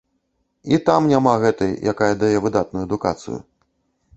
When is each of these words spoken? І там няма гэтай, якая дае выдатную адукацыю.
І 0.77 0.77
там 0.87 1.01
няма 1.11 1.33
гэтай, 1.43 1.75
якая 1.93 2.09
дае 2.25 2.33
выдатную 2.47 2.83
адукацыю. 2.89 3.37